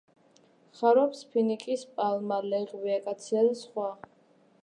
[0.79, 3.93] ხარობს ფინიკის პალმა, ლეღვი, აკაცია და სხვა.